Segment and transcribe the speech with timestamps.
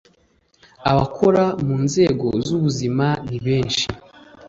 [0.91, 3.85] Abakora mu nzego z'ubuzima ni benshi